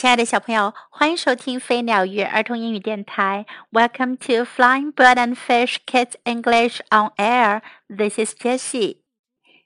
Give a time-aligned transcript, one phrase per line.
[0.00, 3.44] 亲爱的小朋友，欢迎收听飞鸟鱼儿童英语电台。
[3.70, 7.60] Welcome to Flying Bird and Fish Kids English on Air.
[7.86, 9.00] This is Jessie.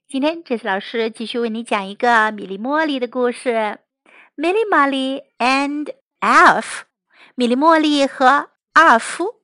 [0.09, 3.79] 今天，Jessie 老师继续为你讲一个米莉茉莉的故事。
[4.35, 6.81] 米莉茉莉 and Alf，
[7.37, 9.37] 米莉茉莉和阿尔夫。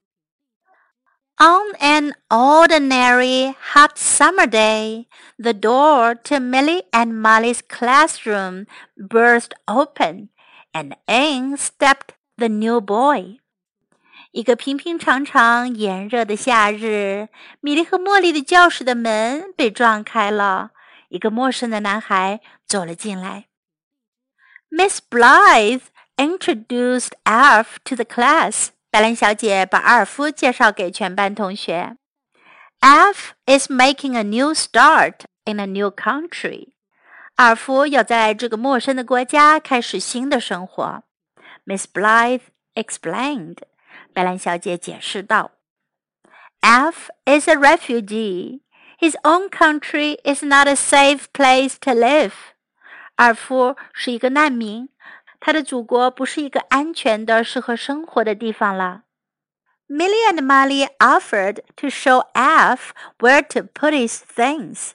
[1.37, 5.07] On an ordinary hot summer day,
[5.39, 8.67] the door to Milly and Molly's classroom
[8.97, 10.31] burst open
[10.72, 13.40] and in stepped the new boy.
[14.32, 17.30] 一个平平常常、炎热的夏日，
[17.62, 20.72] 米莉和茉莉的教室的门被撞开了，
[21.10, 23.46] 一个陌生的男孩走了进来。
[24.70, 25.84] Miss Blythe
[26.18, 28.70] introduced Alf to the class.
[28.92, 31.96] 白兰小姐把阿尔夫介绍给全班同学。
[32.82, 36.74] Alf is making a new start in a new country.
[37.41, 41.05] 尔福要在这个陌生的国家开始新的生活。
[41.65, 42.43] Miss Blythe
[42.75, 43.57] explained，
[44.13, 45.53] 白兰小姐解释道
[46.61, 48.61] ：“Alf is a refugee.
[48.99, 52.33] His own country is not a safe place to live.”
[53.17, 54.91] 尔夫是一个难民，
[55.41, 59.05] 他的祖国不是一个安全的、适合生活的地方了。
[59.89, 64.91] Milly and Molly offered to show Alf where to put his things.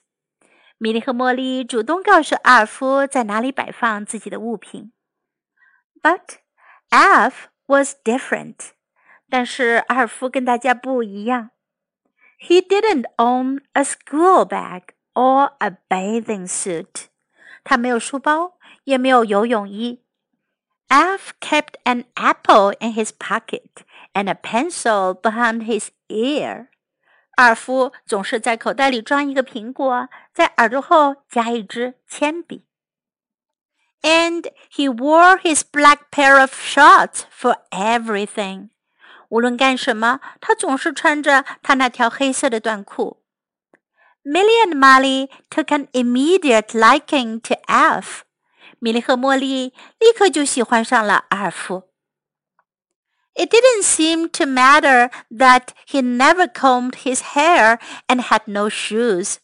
[0.84, 4.92] 米莉和茉莉主动告诉阿尔夫在哪里摆放自己的物品。
[6.02, 6.38] But
[6.91, 8.70] Alf was different.
[9.28, 11.50] 但是阿尔夫跟大家不一样。
[12.38, 17.06] He didn't own a school bag or a bathing suit.
[17.62, 20.02] 他没有书包，也没有游泳衣。
[20.88, 26.69] Alf kept an apple in his pocket and a pencil behind his ear.
[27.36, 32.66] 二夫总是在口袋里装一个苹果，在耳朵后夹一支铅笔。
[34.02, 38.69] And he wore his black pair of shorts for everything。
[39.30, 43.23] 无论干什么，他总是穿着他那条黑色的短裤。
[44.23, 48.21] Milly and Molly took an immediate liking to Alf。
[48.80, 51.89] 米莉和茉莉立刻就喜欢上了阿尔夫。
[53.34, 59.36] It didn't seem to matter that he never combed his hair and had no shoes.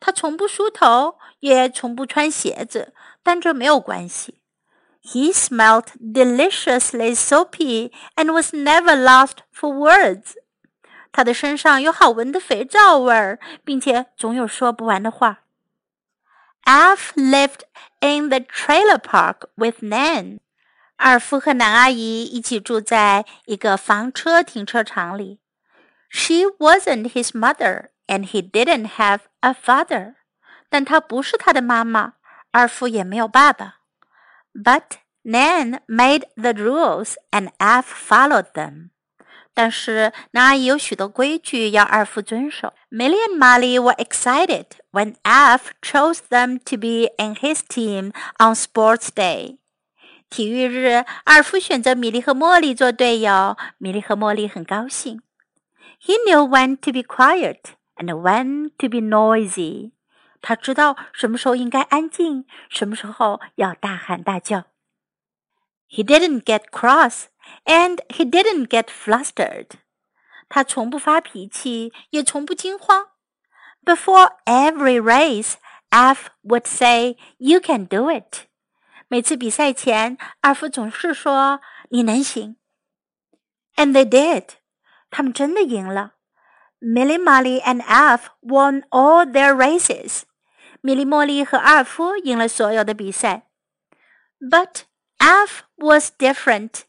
[0.00, 4.40] 他从不梳头，也从不穿鞋子，但这没有关系。
[5.04, 10.34] He smelled deliciously soapy and was never lost for words.
[11.12, 15.40] 他的身上有好闻的肥皂味儿，并且总有说不完的话。
[16.64, 17.62] Alf lived
[18.00, 20.38] in the trailer park with Nan.
[20.97, 25.39] 二夫和南阿姨一起住在一个房车停车场里。
[26.09, 30.15] She wasn't his mother, and he didn't have a father.
[30.69, 32.13] 但她不是他的妈妈，
[32.51, 33.75] 二夫也没有爸爸。
[34.53, 38.89] But Nan made the rules, and Alf followed them.
[39.53, 42.73] 但是南阿姨有许多规矩要二夫遵守。
[42.89, 49.09] Milly and Molly were excited when Alf chose them to be in his team on sports
[49.13, 49.57] day.
[50.29, 53.55] 体育日，阿尔夫选择米莉和茉莉做队友。
[53.77, 55.21] 米莉和茉莉很高兴。
[56.01, 57.61] He knew when to be quiet
[57.95, 59.91] and when to be noisy.
[60.41, 64.65] 他知道什么时候应该安静，什么时候要大喊大叫。
[65.89, 67.25] He didn't get cross
[67.65, 69.67] and he didn't get flustered.
[70.49, 73.07] 他从不发脾气，也从不惊慌。
[73.83, 75.53] Before every race,
[75.89, 78.46] F would say, "You can do it."
[79.09, 82.57] 每次比赛前，二夫总是说：“你能行。”
[83.77, 84.49] And they did，
[85.09, 86.15] 他们真的赢了。
[86.79, 90.23] Milly, Molly and Alf won all their races。
[90.81, 93.47] 米莉、茉莉和阿尔夫赢了所有的比赛。
[94.39, 94.81] But
[95.17, 96.81] Alf was different，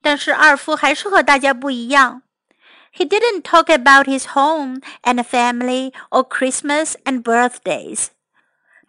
[0.00, 2.22] 但是阿尔夫还是和大家不一样。
[2.92, 8.06] He didn't talk about his home and family or Christmas and birthdays。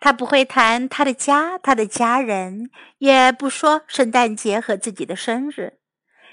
[0.06, 5.80] 他不会谈他的家、他的家人，也不说圣诞节和自己的生日。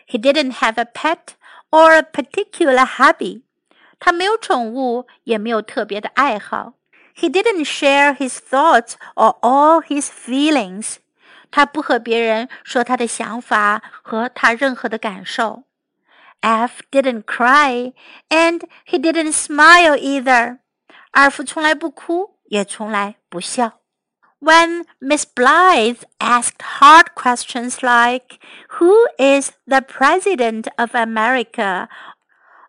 [0.06, 1.38] He didn't have a pet
[1.70, 3.44] or a particular hobby.
[3.98, 6.74] 他没有宠物，也没有特别的爱好。
[7.16, 10.96] He didn't share his thoughts or all his feelings.
[11.50, 15.62] 他不和别人说他的想法和他任何的感受。
[16.40, 17.94] F didn't cry,
[18.28, 20.58] and he didn't smile either.
[21.12, 23.80] 阿尔夫从来不哭，也从来不笑。
[24.38, 28.38] When Miss Blythe asked hard questions like,
[28.78, 31.88] Who is the President of America?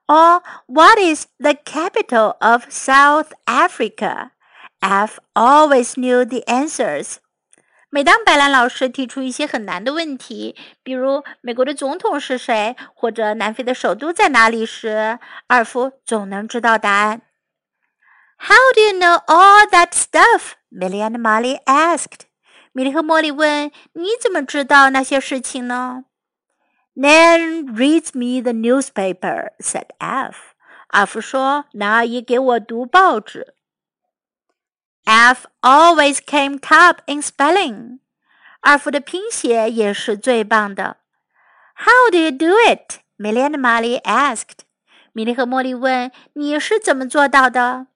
[0.08, 4.32] or What is the capital of South Africa?
[4.80, 7.18] Alf always knew the answers.
[7.90, 17.24] 每当白兰老师提出一些很难的问题，比如美国的总统是谁，或者南非的首都在哪里时，二夫总能知道答案。
[18.50, 20.56] how do you know all that stuff?
[20.70, 22.28] Milly and Molly asked.
[22.74, 26.06] 米莉和茉莉问：“你怎么知道那些事情呢？”
[26.96, 30.36] Nan reads me the newspaper," said Alf.
[30.90, 33.54] F 说：“南阿姨给我读报纸。”
[35.06, 38.00] Alf always came top in spelling.
[38.62, 40.98] 二夫的拼写也是最棒的。
[41.76, 43.00] How do you do it?
[43.18, 44.66] Milly and Molly asked.
[45.14, 47.88] 米莉和茉莉问：“你是怎么做到的？”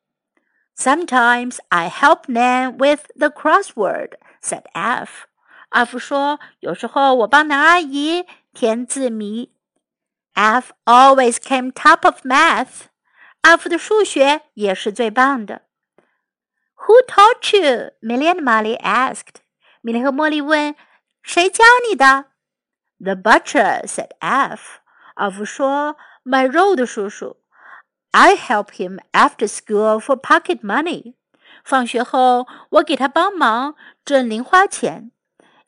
[0.77, 5.25] Sometimes I help Nan with the crossword," said Alf.
[5.71, 9.51] F 说：“有时候我帮南阿姨填字谜。”
[10.85, 12.89] Always came top of math.
[13.41, 15.63] F 的数学也是最棒的。
[16.75, 17.94] Who taught you?
[18.01, 19.41] Milly and Molly asked.
[19.81, 20.75] 米莉和茉莉问
[21.24, 22.25] ：“谁教你的
[23.00, 24.12] ？”The butcher said.
[24.19, 24.77] Alf.
[25.15, 27.38] F 说：“卖肉的叔叔。”
[28.17, 31.14] I help him after school for pocket money.
[31.64, 33.75] 放学后，我给他帮忙
[34.05, 35.11] 挣零花钱。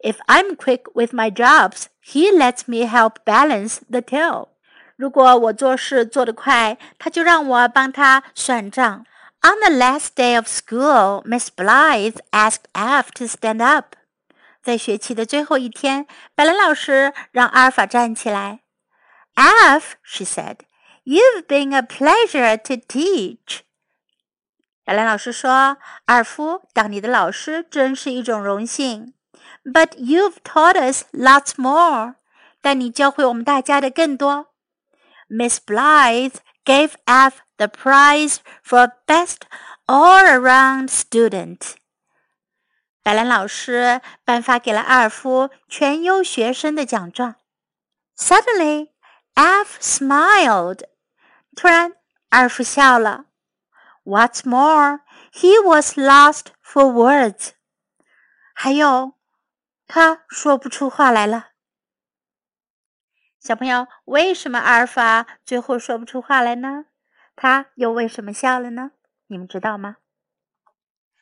[0.00, 4.48] If I'm quick with my jobs, he lets me help balance the till.
[4.96, 9.06] 如果我做事做得快，他就让我帮他算账。
[9.44, 13.94] on the last day of school, Miss Blythe asked F to stand up.
[14.62, 18.60] 在学期的最后一天，白兰老师让阿尔法站起来。
[19.34, 20.60] F, she said,
[21.11, 23.61] You've been a pleasure to teach, teach。
[24.85, 29.15] 雅兰老师说：“尔夫，当你的老师真是一种荣幸。
[29.63, 32.17] ”But you've taught us lots more.
[32.61, 34.53] 但你教会我们大家的更多。
[35.27, 39.39] Miss Blythe gave Alf the prize for best
[39.87, 41.71] all-around student。
[43.01, 47.37] 白兰老师颁发给了阿尔夫全优学生的奖状。
[48.15, 48.89] Suddenly,
[49.33, 50.83] Alf smiled
[51.59, 51.97] 突然，
[52.29, 53.25] 阿尔夫笑了。
[54.05, 55.01] What's more,
[55.33, 57.49] he was lost for words.
[58.53, 59.15] 还有，
[59.85, 61.49] 他说不出话来了。
[63.41, 66.85] 小朋友，为什么阿尔法最后说不出话来呢？
[67.35, 68.91] 他又为什么笑了呢？
[69.27, 69.97] 你们知道吗？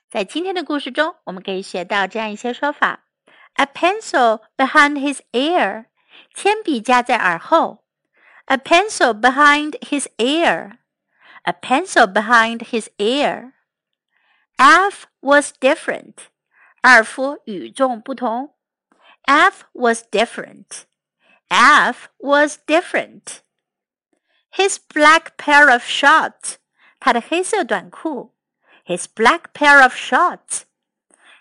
[0.08, 3.06] 在今天的故事中，我们可以学到这样一些说法
[3.56, 5.86] ：a pencil behind his ear，
[6.36, 7.87] 铅笔夹在耳后
[8.50, 10.80] A pencil behind his ear.
[11.46, 13.54] A pencil behind his ear.
[14.58, 16.30] Alf was different.
[16.82, 18.56] 二夫与众不同。
[19.26, 20.86] Alf was different.
[21.50, 23.42] Alf was different.
[24.52, 26.56] His black pair of shorts.
[27.02, 28.34] 他的黑色短裤。
[28.86, 30.62] His black pair of shorts.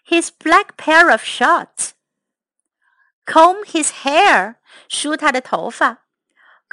[0.04, 1.92] His black pair of shorts.
[3.24, 4.56] Comb his hair.
[4.88, 6.05] 梳他的头发。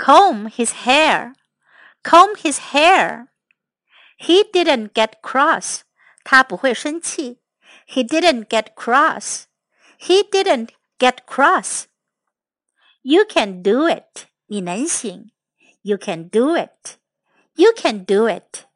[0.02, 1.34] Comb his hair.
[2.02, 3.28] Comb his hair.
[4.18, 5.80] He didn't get cross，
[6.24, 7.40] 他不会生气。
[7.86, 9.44] He didn't get cross.
[9.98, 11.84] He didn't get cross.
[13.02, 15.30] You can do it，你能行。
[15.82, 16.98] you can do it.
[17.54, 18.66] You can do it.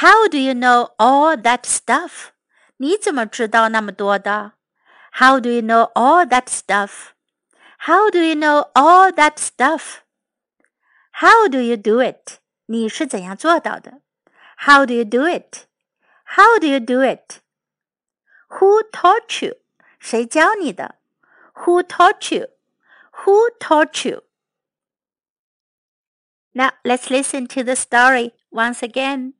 [0.00, 2.30] How do you know all that stuff?
[2.78, 4.52] 你怎么知道那么多的？
[5.12, 7.12] How do you know all that stuff?
[7.80, 10.01] How do you know all that stuff?
[11.17, 12.15] How do you do it?
[12.15, 12.39] it？
[12.65, 14.01] 你是怎样做到的
[14.65, 15.65] ？How do you do it?
[16.35, 17.41] How do you do it?
[18.59, 19.57] Who taught you?
[19.99, 20.95] 谁教你的?
[21.53, 22.47] Who taught you?
[23.23, 24.23] Who taught you?
[26.53, 29.33] Now let's listen to the story once again.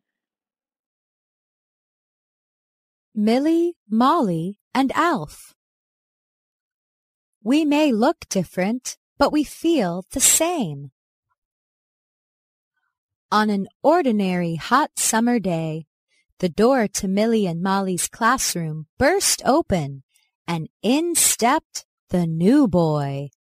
[3.16, 5.54] Milly, Molly, and Alf.
[7.44, 10.93] We may look different, but we feel the same.
[13.34, 15.88] On an ordinary hot summer day,
[16.38, 20.04] the door to Milly and Molly's classroom burst open,
[20.48, 23.32] and in stepped the new boy.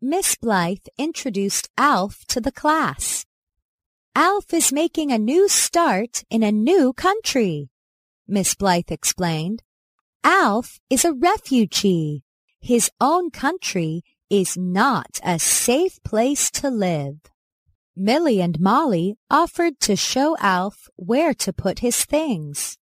[0.00, 3.26] Miss Blythe introduced Alf to the class.
[4.14, 7.68] Alf is making a new start in a new country,
[8.28, 9.64] Miss Blythe explained.
[10.22, 12.22] Alf is a refugee.
[12.60, 17.31] His own country is not a safe place to live.
[17.96, 22.78] Milly and Molly offered to show Alf where to put his things.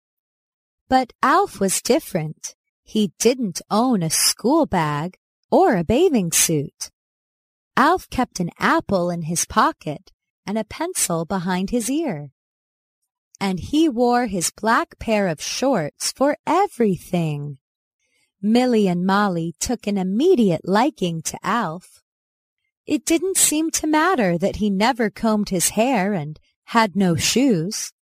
[0.88, 2.54] But Alf was different.
[2.82, 5.18] He didn't own a school bag
[5.50, 6.90] or a bathing suit.
[7.76, 10.12] Alf kept an apple in his pocket
[10.46, 12.30] and a pencil behind his ear.
[13.40, 17.58] And he wore his black pair of shorts for everything.
[18.40, 22.03] Milly and Molly took an immediate liking to Alf.
[22.86, 27.92] It didn't seem to matter that he never combed his hair and had no shoes.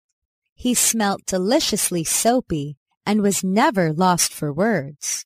[0.55, 5.25] He smelt deliciously soapy and was never lost for words.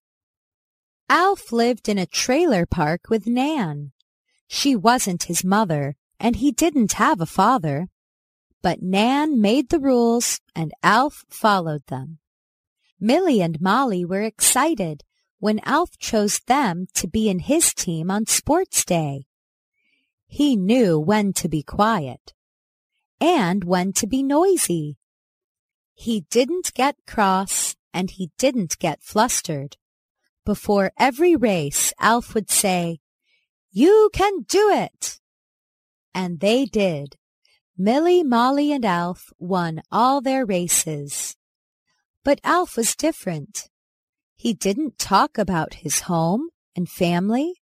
[1.08, 3.92] Alf lived in a trailer park with Nan.
[4.46, 7.88] She wasn't his mother, and he didn't have a father.
[8.62, 12.18] But Nan made the rules, and Alf followed them.
[12.98, 15.04] Milly and Molly were excited
[15.38, 19.26] when Alf chose them to be in his team on sports day.
[20.36, 22.34] He knew when to be quiet
[23.18, 24.98] and when to be noisy.
[25.94, 29.78] He didn't get cross and he didn't get flustered.
[30.44, 32.98] Before every race, Alf would say,
[33.70, 35.20] You can do it!
[36.14, 37.16] And they did.
[37.78, 41.34] Milly, Molly, and Alf won all their races.
[42.24, 43.70] But Alf was different.
[44.34, 47.54] He didn't talk about his home and family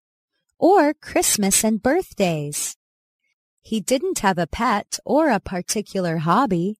[0.64, 2.74] or Christmas and birthdays.
[3.60, 6.78] He didn't have a pet or a particular hobby.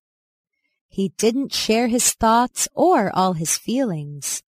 [0.87, 4.41] He didn't share his thoughts or all his feelings.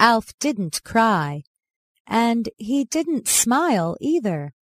[0.00, 1.42] Alf didn't cry,
[2.06, 4.54] and he didn't smile either.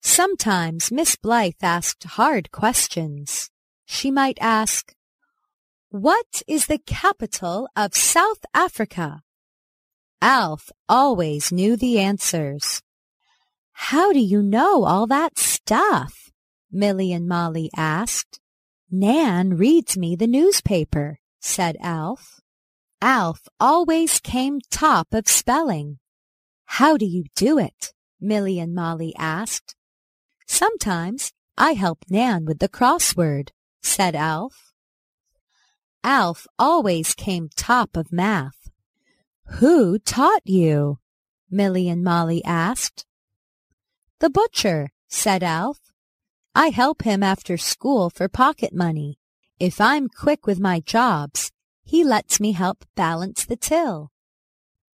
[0.00, 3.50] Sometimes Miss Blythe asked hard questions.
[3.84, 4.94] She might ask,
[5.90, 9.22] what is the capital of South Africa?
[10.20, 12.82] Alf always knew the answers.
[13.72, 16.30] How do you know all that stuff?
[16.70, 18.40] Milly and Molly asked.
[18.90, 22.40] Nan reads me the newspaper, said Alf.
[23.00, 25.98] Alf always came top of spelling.
[26.66, 27.92] How do you do it?
[28.20, 29.74] Milly and Molly asked.
[30.46, 33.48] Sometimes I help Nan with the crossword,
[33.82, 34.72] said Alf.
[36.04, 38.70] Alf always came top of math.
[39.58, 40.98] Who taught you?
[41.50, 43.04] Milly and Molly asked.
[44.22, 45.92] The butcher, said Alf.
[46.54, 49.18] I help him after school for pocket money.
[49.58, 51.50] If I'm quick with my jobs,
[51.82, 54.12] he lets me help balance the till.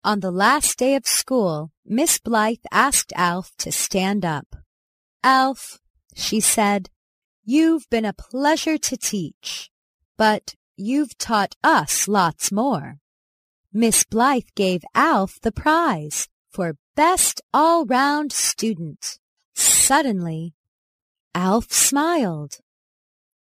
[0.03, 4.57] On the last day of school, Miss Blythe asked Alf to stand up.
[5.23, 5.81] Alf,
[6.15, 6.89] she said,
[7.45, 9.71] you've been a pleasure to teach,
[10.17, 12.99] but You've taught us lots more.
[13.73, 19.20] Miss Blythe gave Alf the prize for Best All-Round Student.
[19.56, 20.54] Suddenly,
[21.34, 22.60] Alf smiled.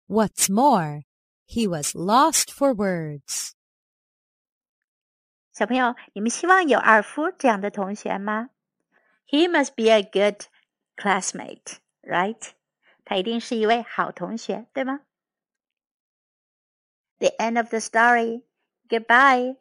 [0.06, 1.02] What's more,
[1.46, 3.52] he was lost for words.
[5.52, 8.50] 小朋友，你们希望有二夫这样的同学吗？
[9.26, 10.46] He must be a good
[10.96, 12.52] classmate, right?
[13.04, 15.00] 他一定是一位好同学，对吗？
[17.18, 18.44] the end of the story.
[18.88, 19.56] Goodbye.